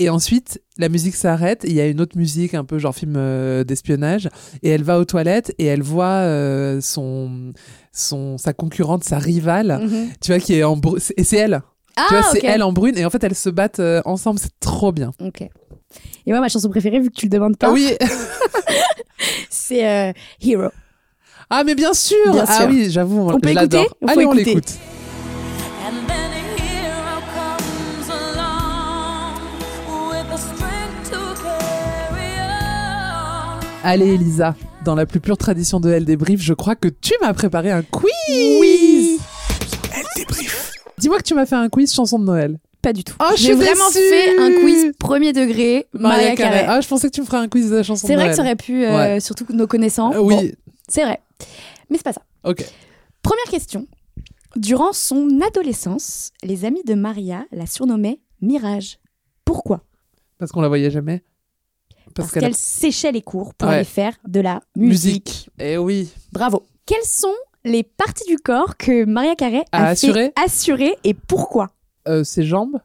[0.00, 1.62] Et ensuite, la musique s'arrête.
[1.64, 4.28] Il y a une autre musique, un peu genre film euh, d'espionnage.
[4.64, 7.52] Et elle va aux toilettes et elle voit euh, son,
[7.92, 10.08] son, sa concurrente, sa rivale, Mhm.
[10.20, 11.00] tu vois, qui est en brune.
[11.16, 11.62] Et c'est elle.
[11.96, 12.98] Ah, tu vois, c'est elle en brune.
[12.98, 14.40] Et en fait, elles se battent euh, ensemble.
[14.40, 15.12] C'est trop bien.
[15.20, 15.42] Ok.
[15.42, 15.50] Et
[16.32, 17.92] moi, ma chanson préférée, vu que tu le demandes pas, Ah oui.
[19.50, 20.70] c'est Hero.
[21.50, 22.32] Ah, mais bien sûr.
[22.32, 23.86] Bien ah oui, j'avoue, On l'adore.
[24.00, 24.72] On peut Allez, on l'écoute.
[33.84, 37.32] Allez, Elisa, dans la plus pure tradition de Elle débrief, je crois que tu m'as
[37.34, 38.12] préparé un quiz.
[38.28, 39.18] Oui.
[39.92, 40.72] Elle débrief.
[40.98, 42.58] Dis-moi que tu m'as fait un quiz chanson de Noël.
[42.80, 43.14] Pas du tout.
[43.20, 44.08] Oh, je J'ai suis vraiment déçue.
[44.08, 46.64] fait un quiz premier degré, Maria, Carey.
[46.68, 48.24] Ah, je pensais que tu me ferais un quiz de la chanson C'est de vrai
[48.26, 48.30] Noël.
[48.30, 49.20] que ça aurait pu, euh, Ouais.
[49.20, 50.12] surtout nos connaissants.
[50.14, 50.52] Euh, oui, Bon,
[50.88, 51.20] c'est vrai.
[51.90, 52.22] Mais c'est pas ça.
[52.44, 52.64] ok.
[53.22, 53.86] Première question.
[54.56, 58.98] Durant son adolescence, les amis de Maria la surnommaient Mirage.
[59.44, 59.82] Pourquoi?
[60.38, 61.22] Parce qu'on la voyait jamais.
[62.14, 63.76] Parce, qu'elle séchait les cours pour Ouais.
[63.76, 65.14] aller faire de la musique.
[65.14, 65.50] musique.
[65.58, 66.10] Eh oui.
[66.32, 66.62] Bravo.
[66.84, 67.32] Quelles sont
[67.64, 71.70] les parties du corps que Maria Carey a, A fait assuré assurer et pourquoi?
[72.08, 72.80] Euh, ses jambes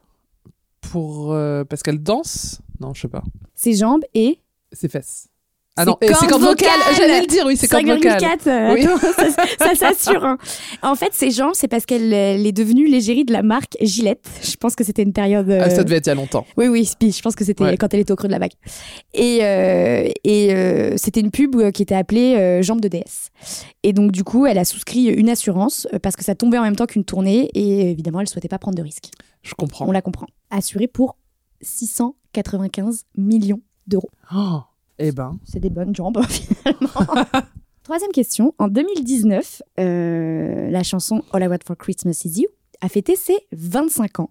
[0.81, 2.61] pour euh, parce qu'elle danse?
[2.79, 3.23] Non, je sais pas.
[3.55, 4.39] Ses jambes et
[4.71, 5.27] Ses fesses.
[5.77, 6.69] Ah non, et ses cordes cordes vocales.
[6.79, 6.95] vocales.
[6.97, 8.19] J'allais le dire, oui, c'est cordes vocales.
[8.19, 8.85] 5,4, euh, Oui.
[8.85, 10.25] attends, ça, ça s'assure.
[10.25, 10.37] hein.
[10.81, 14.25] En fait, ses jambes, c'est parce qu'elle elle est devenue l'égérie de la marque Gillette.
[14.41, 15.49] Je pense que c'était une période.
[15.49, 16.45] Ah, euh, ça devait être il y a longtemps.
[16.57, 17.77] Oui, oui, je pense que c'était Ouais.
[17.77, 18.53] quand elle était au creux de la vague.
[19.13, 23.29] Et, euh, et euh, c'était une pub euh, qui était appelée euh, Jambes de déesse.
[23.83, 26.63] Et donc, du coup, elle a souscrit une assurance euh, parce que ça tombait en
[26.63, 29.11] même temps qu'une tournée et évidemment, elle souhaitait pas prendre de risques.
[29.43, 29.87] Je comprends.
[29.87, 30.25] On la comprend.
[30.49, 31.17] Assurée pour
[31.61, 34.09] 695 millions d'euros.
[34.35, 34.59] Oh,
[34.99, 35.39] eh ben.
[35.43, 37.23] C'est des bonnes jambes, finalement.
[37.83, 38.53] Troisième question.
[38.57, 42.47] En 2019, euh, la chanson All I Want for Christmas Is You
[42.81, 44.29] a fêté ses 25 ans.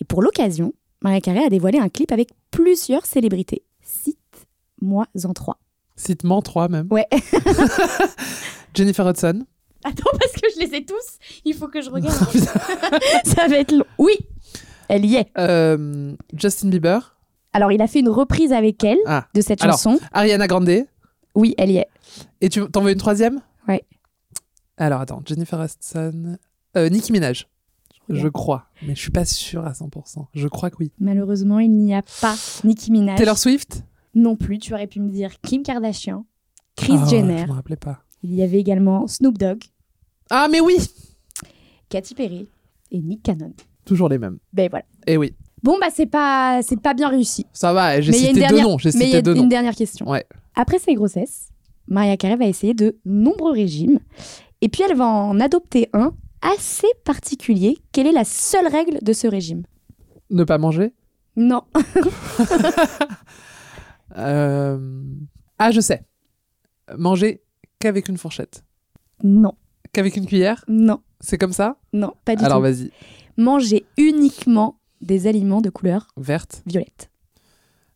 [0.00, 3.62] Et pour l'occasion, Maria Carey a dévoilé un clip avec plusieurs célébrités.
[3.82, 5.58] Cite-moi en trois.
[5.94, 6.88] Cite-moi trois même.
[6.90, 7.06] Ouais.
[8.74, 9.44] Jennifer Hudson.
[9.84, 11.18] Attends, parce que je les ai tous.
[11.44, 12.16] Il faut que je regarde.
[13.24, 13.84] Ça va être long.
[13.98, 14.16] Oui,
[14.88, 15.30] elle y est.
[15.38, 17.17] Euh, Justin Bieber.
[17.58, 19.26] Alors, il a fait une reprise avec elle Ah.
[19.34, 19.98] de cette Alors, chanson.
[20.12, 20.70] Ariana Grande.
[21.34, 21.88] Oui, elle y est.
[22.40, 23.40] Et tu t'en veux une troisième?
[23.66, 23.82] Ouais.
[24.76, 26.38] Alors attends, Jennifer Hudson.
[26.76, 27.48] Euh, Nicki Minaj.
[28.08, 30.26] Je crois, mais je suis pas sûre à 100%.
[30.34, 30.92] Je crois que oui.
[31.00, 33.18] Malheureusement, il n'y a pas Nicki Minaj.
[33.18, 33.82] Taylor Swift?
[34.14, 34.58] Non plus.
[34.58, 36.26] Tu aurais pu me dire Kim Kardashian,
[36.76, 37.38] Chris Ah, Jenner.
[37.42, 38.04] Je me rappelais pas.
[38.22, 39.64] Il y avait également Snoop Dogg,
[40.30, 40.76] Ah mais oui
[41.88, 42.48] Katy Perry
[42.92, 43.52] et Nick Cannon.
[43.84, 44.38] Toujours les mêmes.
[44.52, 44.84] Ben voilà.
[45.08, 45.34] Eh oui.
[45.62, 47.46] Bon bah c'est pas c'est pas bien réussi.
[47.52, 48.78] Ça va, j'ai cité une deux dernière- noms.
[48.78, 49.46] J'ai Mais il y cité a deux une noms.
[49.48, 50.08] dernière question.
[50.08, 50.24] Ouais.
[50.54, 51.48] Après ses grossesses,
[51.88, 53.98] Maria Carey va essayer de nombreux régimes
[54.60, 57.78] et puis elle va en adopter un assez particulier.
[57.92, 59.62] Quelle est la seule règle de ce régime?
[60.30, 60.92] Ne pas manger?
[61.36, 61.62] Non.
[64.16, 64.78] Euh,
[65.58, 66.02] Ah, je sais.
[66.96, 67.42] Manger
[67.78, 68.64] qu'avec une fourchette?
[69.22, 69.52] Non.
[69.92, 70.64] Qu'avec une cuillère?
[70.68, 71.00] Non.
[71.20, 71.76] C'est comme ça?
[71.92, 72.62] Non, pas du Alors tout.
[72.62, 72.90] vas-y.
[73.36, 76.62] Manger uniquement des aliments de couleur Verte.
[76.66, 77.10] violette.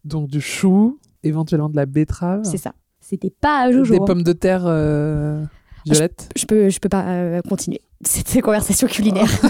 [0.05, 2.43] Donc du chou, éventuellement de la betterave.
[2.45, 2.73] C'est ça.
[3.01, 3.95] C'était pas à Jojo.
[3.95, 4.05] Des hein.
[4.05, 5.45] pommes de terre euh,
[5.85, 6.29] violettes.
[6.37, 7.81] Je peux, je peux pas euh, continuer.
[8.05, 9.31] C'était conversation culinaire.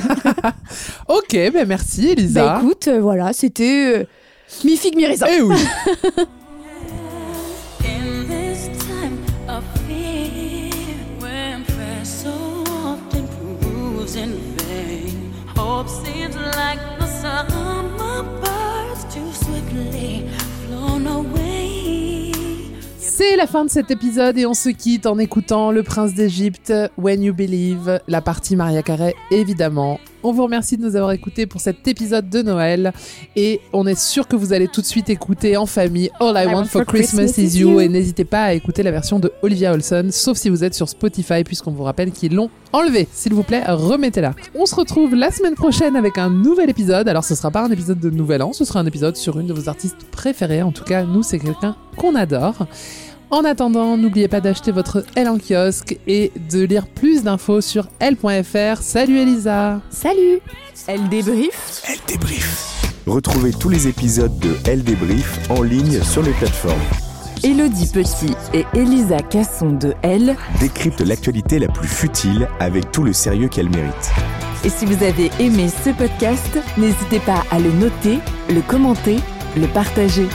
[1.09, 2.45] Ok, ben merci Elisa.
[2.45, 4.05] bah écoute, euh, voilà, c'était euh,
[4.65, 5.27] mi figue mi raisin.
[5.31, 5.55] Eh oui.
[7.85, 10.71] In this time of fear,
[11.21, 12.31] when prayer so
[12.85, 13.27] often
[13.61, 15.33] proves in vain.
[15.57, 16.92] Hope seems like
[22.99, 26.73] C'est la fin de cet épisode et on se quitte en écoutant Le Prince d'Égypte,
[26.97, 29.99] When You Believe, la partie Maria Carey évidemment.
[30.25, 32.93] On vous remercie de nous avoir écoutés pour cet épisode de Noël
[33.35, 36.47] et on est sûr que vous allez tout de suite écouter en famille All I,
[36.47, 40.09] Want, for, Christmas, is You et n'hésitez pas à écouter la version de Olivia Olson
[40.11, 43.09] sauf si vous êtes sur Spotify puisqu'on vous rappelle qu'ils l'ont enlevé.
[43.13, 44.35] S'il vous plaît, remettez-la.
[44.55, 47.09] On se retrouve la semaine prochaine avec un nouvel épisode.
[47.09, 49.49] Alors ce sera pas un épisode de Nouvel An, ce sera un épisode sur une
[49.49, 50.63] de vos artistes préférées.
[50.63, 52.67] En tout cas, nous c'est quelqu'un qu'on adore.
[53.33, 57.89] En attendant, n'oubliez pas d'acheter votre L en kiosque et de lire plus d'infos sur
[57.99, 58.83] L.fr.
[58.83, 60.41] Salut Elisa Salut
[60.87, 62.93] Elle débrief Elle débrief.
[63.07, 66.79] Retrouvez tous les épisodes de Elle débrief en ligne sur les plateformes.
[67.43, 73.15] Elodie Petit et Elisa Casson de Elle Décrypte l'actualité la plus futile avec tout le
[73.15, 74.13] sérieux qu'elle mérite.
[74.63, 78.19] Et si vous avez aimé ce podcast, n'hésitez pas à le noter,
[78.51, 79.17] le commenter,
[79.57, 80.27] le partager.